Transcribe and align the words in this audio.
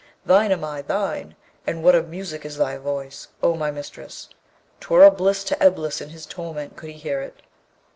Thine 0.25 0.51
am 0.51 0.63
I, 0.63 0.81
thine! 0.81 1.35
And 1.67 1.83
what 1.83 1.93
a 1.93 2.01
music 2.01 2.43
is 2.43 2.57
thy 2.57 2.77
voice, 2.79 3.27
O 3.43 3.53
my 3.55 3.69
mistress! 3.69 4.29
'Twere 4.79 5.03
a 5.03 5.11
bliss 5.11 5.43
to 5.43 5.55
Eblis 5.63 6.01
in 6.01 6.09
his 6.09 6.25
torment 6.25 6.75
could 6.75 6.89
he 6.89 6.97
hear 6.97 7.21
it. 7.21 7.43